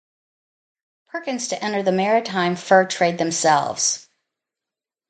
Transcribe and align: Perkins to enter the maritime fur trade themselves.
Perkins 1.09 1.49
to 1.49 1.63
enter 1.63 1.83
the 1.83 1.91
maritime 1.91 2.55
fur 2.55 2.87
trade 2.87 3.19
themselves. 3.19 4.07